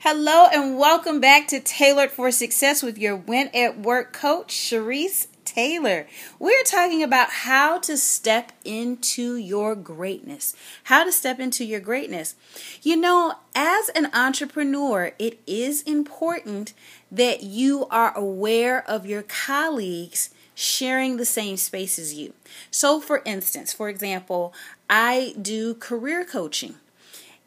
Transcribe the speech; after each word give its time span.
Hello 0.00 0.46
and 0.52 0.76
welcome 0.76 1.18
back 1.18 1.48
to 1.48 1.60
Tailored 1.60 2.10
for 2.10 2.30
Success 2.30 2.82
with 2.82 2.98
your 2.98 3.16
Win 3.16 3.48
at 3.54 3.78
Work 3.78 4.12
coach, 4.12 4.48
Cherise 4.52 5.28
Taylor. 5.46 6.06
We're 6.38 6.62
talking 6.64 7.02
about 7.02 7.30
how 7.30 7.78
to 7.78 7.96
step 7.96 8.52
into 8.66 9.36
your 9.36 9.74
greatness. 9.74 10.54
How 10.84 11.04
to 11.04 11.12
step 11.12 11.40
into 11.40 11.64
your 11.64 11.80
greatness. 11.80 12.34
You 12.82 12.96
know, 12.96 13.36
as 13.54 13.88
an 13.90 14.10
entrepreneur, 14.12 15.12
it 15.18 15.40
is 15.46 15.80
important 15.82 16.74
that 17.10 17.42
you 17.42 17.86
are 17.90 18.14
aware 18.14 18.86
of 18.86 19.06
your 19.06 19.22
colleagues 19.22 20.28
sharing 20.54 21.16
the 21.16 21.24
same 21.24 21.56
space 21.56 21.98
as 21.98 22.12
you. 22.12 22.34
So, 22.70 23.00
for 23.00 23.22
instance, 23.24 23.72
for 23.72 23.88
example, 23.88 24.52
I 24.90 25.34
do 25.40 25.74
career 25.74 26.24
coaching. 26.24 26.74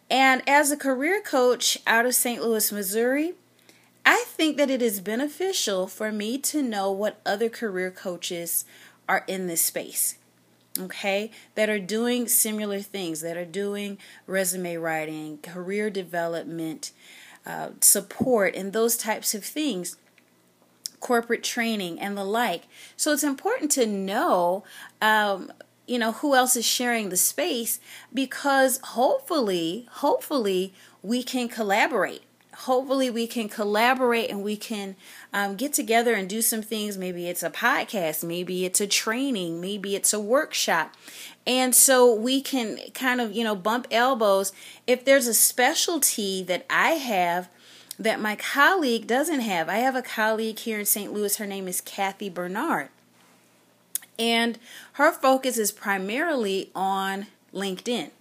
And 0.09 0.41
as 0.47 0.71
a 0.71 0.77
career 0.77 1.21
coach 1.21 1.77
out 1.85 2.05
of 2.05 2.15
St. 2.15 2.41
Louis, 2.41 2.71
Missouri, 2.71 3.33
I 4.05 4.23
think 4.27 4.55
that 4.57 4.69
it 4.69 4.81
is 4.81 5.01
beneficial 5.01 5.87
for 5.87 6.11
me 6.11 6.37
to 6.39 6.61
know 6.61 6.91
what 6.91 7.19
other 7.25 7.49
career 7.49 7.91
coaches 7.91 8.63
are 9.09 9.25
in 9.27 9.47
this 9.47 9.61
space. 9.61 10.17
Okay, 10.79 11.31
that 11.55 11.69
are 11.69 11.79
doing 11.79 12.27
similar 12.27 12.79
things, 12.81 13.21
that 13.21 13.35
are 13.35 13.45
doing 13.45 13.97
resume 14.27 14.75
writing, 14.77 15.39
career 15.39 15.89
development, 15.89 16.91
uh, 17.47 17.69
support, 17.81 18.55
and 18.55 18.73
those 18.73 18.95
types 18.95 19.33
of 19.33 19.43
things 19.43 19.97
corporate 20.99 21.43
training 21.43 21.99
and 21.99 22.17
the 22.17 22.23
like. 22.23 22.63
So 22.95 23.11
it's 23.11 23.23
important 23.23 23.71
to 23.71 23.85
know 23.85 24.63
um, 25.01 25.51
you 25.87 25.97
know 25.97 26.11
who 26.11 26.35
else 26.35 26.55
is 26.55 26.65
sharing 26.65 27.09
the 27.09 27.17
space? 27.17 27.79
Because 28.13 28.79
hopefully 28.83 29.87
hopefully 29.89 30.73
we 31.01 31.23
can 31.23 31.47
collaborate. 31.47 32.23
Hopefully 32.61 33.09
we 33.09 33.27
can 33.27 33.47
collaborate 33.47 34.29
and 34.29 34.43
we 34.43 34.57
can 34.57 34.95
um, 35.31 35.55
get 35.55 35.73
together 35.73 36.13
and 36.13 36.27
do 36.27 36.41
some 36.41 36.61
things. 36.61 36.97
Maybe 36.97 37.27
it's 37.29 37.43
a 37.43 37.49
podcast 37.49 38.23
maybe 38.23 38.65
it's 38.65 38.81
a 38.81 38.87
training 38.87 39.61
maybe 39.61 39.95
it's 39.95 40.13
a 40.13 40.19
workshop. 40.19 40.93
And 41.45 41.73
so 41.73 42.13
we 42.13 42.41
can 42.41 42.77
kind 42.93 43.21
of 43.21 43.31
you 43.31 43.43
know 43.43 43.55
bump 43.55 43.87
elbows. 43.89 44.51
If 44.85 45.05
there's 45.05 45.27
a 45.27 45.33
specialty 45.33 46.43
that 46.43 46.65
i 46.69 46.91
have 46.91 47.49
that 47.97 48.19
my 48.19 48.35
colleague 48.35 49.07
doesn't 49.07 49.39
have 49.39 49.69
i 49.69 49.77
have 49.77 49.95
a 49.95 50.01
colleague 50.01 50.59
here 50.59 50.79
in 50.79 50.85
st 50.85 51.13
louis. 51.13 51.37
Her 51.37 51.47
name 51.47 51.67
is 51.67 51.79
kathy 51.79 52.29
bernard 52.29 52.89
and 54.19 54.57
her 54.93 55.11
focus 55.11 55.57
is 55.57 55.71
primarily 55.71 56.71
on 56.75 57.27
LinkedIn 57.53 58.11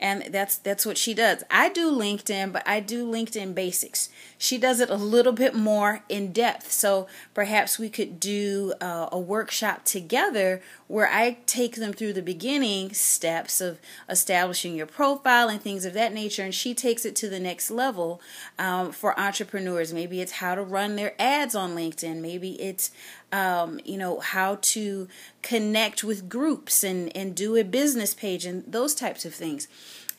and 0.00 0.24
that's 0.30 0.56
that's 0.56 0.86
what 0.86 0.96
she 0.96 1.12
does. 1.12 1.42
I 1.50 1.68
do 1.70 1.90
LinkedIn, 1.90 2.52
but 2.52 2.66
I 2.66 2.78
do 2.78 3.04
LinkedIn 3.04 3.54
basics. 3.54 4.10
She 4.36 4.56
does 4.56 4.78
it 4.78 4.90
a 4.90 4.96
little 4.96 5.32
bit 5.32 5.54
more 5.54 6.04
in 6.08 6.32
depth. 6.32 6.70
So 6.70 7.08
perhaps 7.34 7.78
we 7.78 7.88
could 7.88 8.20
do 8.20 8.74
uh, 8.80 9.08
a 9.10 9.18
workshop 9.18 9.84
together 9.84 10.62
where 10.86 11.08
I 11.08 11.38
take 11.46 11.76
them 11.76 11.92
through 11.92 12.12
the 12.12 12.22
beginning 12.22 12.92
steps 12.92 13.60
of 13.60 13.80
establishing 14.08 14.76
your 14.76 14.86
profile 14.86 15.48
and 15.48 15.60
things 15.60 15.84
of 15.84 15.94
that 15.94 16.14
nature, 16.14 16.44
and 16.44 16.54
she 16.54 16.74
takes 16.74 17.04
it 17.04 17.16
to 17.16 17.28
the 17.28 17.40
next 17.40 17.68
level 17.70 18.20
um, 18.58 18.92
for 18.92 19.18
entrepreneurs. 19.18 19.92
Maybe 19.92 20.20
it's 20.20 20.32
how 20.32 20.54
to 20.54 20.62
run 20.62 20.94
their 20.94 21.14
ads 21.18 21.56
on 21.56 21.74
LinkedIn. 21.74 22.20
Maybe 22.20 22.52
it's 22.60 22.92
um, 23.32 23.80
you 23.84 23.98
know 23.98 24.20
how 24.20 24.58
to 24.62 25.08
connect 25.42 26.02
with 26.02 26.28
groups 26.28 26.82
and 26.82 27.14
and 27.16 27.34
do 27.34 27.56
a 27.56 27.64
business 27.64 28.14
page 28.14 28.44
and 28.44 28.64
those 28.70 28.94
types 28.94 29.24
of 29.24 29.34
things. 29.34 29.68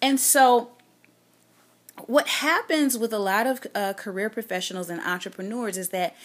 And 0.02 0.20
so, 0.20 0.72
what 2.06 2.28
happens 2.28 2.98
with 2.98 3.12
a 3.12 3.20
lot 3.20 3.48
of 3.48 3.66
uh, 3.76 3.94
career 3.94 4.30
professionals 4.30 4.90
and 4.90 5.02
entrepreneurs 5.02 5.78
is 5.78 5.90
that 5.90 6.16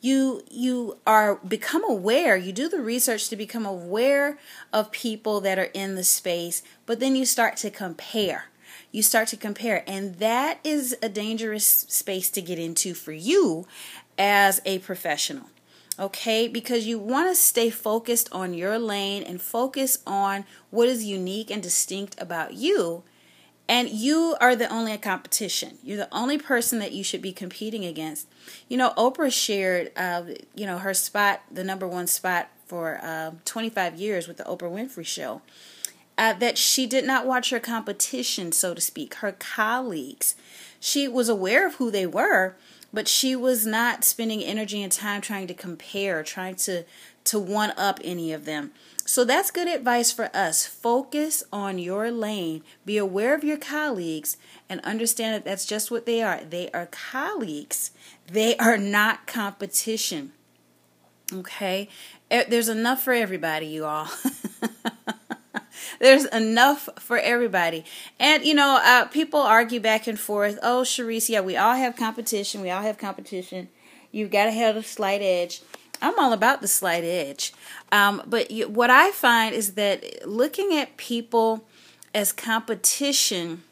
you 0.00 0.42
you 0.50 0.98
are 1.06 1.36
become 1.36 1.82
aware 1.88 2.36
you 2.36 2.52
do 2.52 2.68
the 2.68 2.80
research 2.80 3.30
to 3.30 3.36
become 3.36 3.64
aware 3.64 4.38
of 4.70 4.92
people 4.92 5.40
that 5.40 5.58
are 5.58 5.70
in 5.72 5.94
the 5.94 6.04
space 6.04 6.62
but 6.84 7.00
then 7.00 7.16
you 7.16 7.24
start 7.24 7.56
to 7.56 7.70
compare 7.70 8.46
you 8.92 9.02
start 9.02 9.26
to 9.28 9.36
compare 9.36 9.82
and 9.86 10.16
that 10.16 10.58
is 10.62 10.94
a 11.00 11.08
dangerous 11.08 11.66
space 11.66 12.28
to 12.28 12.42
get 12.42 12.58
into 12.58 12.92
for 12.92 13.12
you 13.12 13.66
as 14.18 14.60
a 14.66 14.78
professional 14.80 15.46
okay? 15.98 16.48
Because 16.48 16.86
you 16.86 16.98
want 16.98 17.28
to 17.30 17.34
stay 17.34 17.70
focused 17.70 18.28
on 18.32 18.54
your 18.54 18.78
lane 18.78 19.22
and 19.22 19.40
focus 19.40 19.98
on 20.06 20.44
what 20.70 20.88
is 20.88 21.04
unique 21.04 21.50
and 21.50 21.62
distinct 21.62 22.20
about 22.20 22.54
you. 22.54 23.02
And 23.66 23.88
you 23.88 24.36
are 24.40 24.54
the 24.54 24.70
only 24.70 24.96
competition. 24.98 25.78
You're 25.82 25.96
the 25.96 26.14
only 26.14 26.36
person 26.36 26.80
that 26.80 26.92
you 26.92 27.02
should 27.02 27.22
be 27.22 27.32
competing 27.32 27.84
against. 27.84 28.28
You 28.68 28.76
know, 28.76 28.92
Oprah 28.96 29.32
shared, 29.32 29.90
uh, 29.96 30.24
you 30.54 30.66
know, 30.66 30.78
her 30.78 30.92
spot, 30.92 31.42
the 31.50 31.64
number 31.64 31.88
one 31.88 32.06
spot 32.06 32.50
for 32.66 33.00
uh, 33.02 33.32
25 33.44 33.94
years 33.94 34.28
with 34.28 34.36
the 34.36 34.44
Oprah 34.44 34.70
Winfrey 34.70 35.06
Show. 35.06 35.40
Uh, 36.16 36.32
that 36.34 36.56
she 36.56 36.86
did 36.86 37.04
not 37.04 37.26
watch 37.26 37.50
her 37.50 37.58
competition, 37.58 38.52
so 38.52 38.72
to 38.72 38.80
speak, 38.80 39.14
her 39.14 39.32
colleagues. 39.32 40.36
She 40.78 41.08
was 41.08 41.28
aware 41.28 41.66
of 41.66 41.76
who 41.76 41.90
they 41.90 42.06
were, 42.06 42.54
but 42.94 43.08
she 43.08 43.34
was 43.34 43.66
not 43.66 44.04
spending 44.04 44.42
energy 44.42 44.82
and 44.82 44.92
time 44.92 45.20
trying 45.20 45.46
to 45.48 45.54
compare, 45.54 46.22
trying 46.22 46.54
to 46.56 46.84
to 47.24 47.38
one 47.38 47.72
up 47.76 47.98
any 48.04 48.32
of 48.32 48.44
them. 48.44 48.70
So 49.06 49.24
that's 49.24 49.50
good 49.50 49.68
advice 49.68 50.12
for 50.12 50.30
us. 50.34 50.66
Focus 50.66 51.42
on 51.52 51.78
your 51.78 52.10
lane. 52.10 52.62
Be 52.84 52.98
aware 52.98 53.34
of 53.34 53.44
your 53.44 53.56
colleagues 53.56 54.36
and 54.68 54.80
understand 54.80 55.34
that 55.34 55.44
that's 55.44 55.66
just 55.66 55.90
what 55.90 56.06
they 56.06 56.22
are. 56.22 56.40
They 56.44 56.70
are 56.72 56.86
colleagues. 56.86 57.90
They 58.26 58.56
are 58.58 58.78
not 58.78 59.26
competition. 59.26 60.32
Okay? 61.32 61.88
There's 62.30 62.68
enough 62.68 63.02
for 63.02 63.12
everybody, 63.12 63.66
you 63.66 63.84
all. 63.84 64.08
There's 66.00 66.24
enough 66.26 66.88
for 66.98 67.18
everybody. 67.18 67.84
And, 68.18 68.44
you 68.44 68.54
know, 68.54 68.80
uh, 68.82 69.06
people 69.06 69.40
argue 69.40 69.80
back 69.80 70.06
and 70.06 70.18
forth. 70.18 70.58
Oh, 70.62 70.82
Cherise, 70.82 71.28
yeah, 71.28 71.40
we 71.40 71.56
all 71.56 71.74
have 71.74 71.96
competition. 71.96 72.60
We 72.60 72.70
all 72.70 72.82
have 72.82 72.98
competition. 72.98 73.68
You've 74.10 74.30
got 74.30 74.44
to 74.44 74.52
have 74.52 74.76
a 74.76 74.82
slight 74.82 75.22
edge. 75.22 75.62
I'm 76.00 76.18
all 76.18 76.32
about 76.32 76.60
the 76.60 76.68
slight 76.68 77.04
edge. 77.04 77.52
Um, 77.90 78.22
but 78.26 78.50
you, 78.50 78.68
what 78.68 78.90
I 78.90 79.10
find 79.10 79.54
is 79.54 79.74
that 79.74 80.26
looking 80.26 80.76
at 80.76 80.96
people 80.96 81.64
as 82.14 82.32
competition 82.32 83.62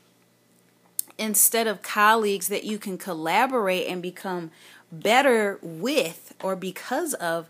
instead 1.19 1.67
of 1.67 1.83
colleagues 1.83 2.49
that 2.49 2.65
you 2.65 2.79
can 2.79 2.99
collaborate 2.99 3.87
and 3.87 4.03
become 4.03 4.51
better 4.91 5.59
with 5.63 6.35
or 6.43 6.57
because 6.57 7.15
of 7.15 7.49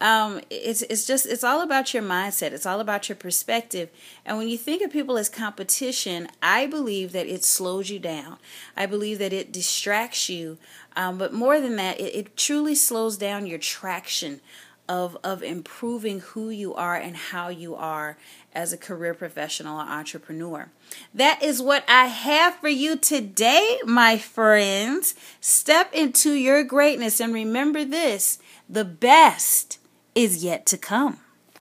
um, 0.00 0.40
it's 0.48 0.80
it's 0.82 1.06
just 1.06 1.26
it's 1.26 1.44
all 1.44 1.60
about 1.60 1.92
your 1.92 2.02
mindset. 2.02 2.52
It's 2.52 2.64
all 2.64 2.80
about 2.80 3.08
your 3.08 3.16
perspective. 3.16 3.90
And 4.24 4.38
when 4.38 4.48
you 4.48 4.56
think 4.56 4.82
of 4.82 4.90
people 4.90 5.18
as 5.18 5.28
competition, 5.28 6.28
I 6.42 6.66
believe 6.66 7.12
that 7.12 7.26
it 7.26 7.44
slows 7.44 7.90
you 7.90 7.98
down. 7.98 8.38
I 8.76 8.86
believe 8.86 9.18
that 9.18 9.32
it 9.32 9.52
distracts 9.52 10.28
you. 10.30 10.56
Um, 10.96 11.18
but 11.18 11.34
more 11.34 11.60
than 11.60 11.76
that, 11.76 12.00
it, 12.00 12.14
it 12.14 12.36
truly 12.36 12.74
slows 12.74 13.18
down 13.18 13.46
your 13.46 13.58
traction 13.58 14.40
of 14.88 15.18
of 15.22 15.42
improving 15.42 16.20
who 16.20 16.48
you 16.48 16.74
are 16.74 16.96
and 16.96 17.16
how 17.16 17.48
you 17.48 17.74
are 17.74 18.16
as 18.54 18.72
a 18.72 18.78
career 18.78 19.12
professional 19.12 19.78
or 19.78 19.84
entrepreneur. 19.84 20.70
That 21.14 21.42
is 21.42 21.60
what 21.60 21.84
I 21.86 22.06
have 22.06 22.56
for 22.56 22.68
you 22.68 22.96
today, 22.96 23.78
my 23.84 24.16
friends. 24.16 25.14
Step 25.42 25.92
into 25.92 26.32
your 26.32 26.64
greatness 26.64 27.20
and 27.20 27.34
remember 27.34 27.84
this, 27.84 28.38
the 28.68 28.84
best 28.84 29.78
is 30.22 30.44
yet 30.44 30.66
to 30.66 30.76
come. 30.76 31.18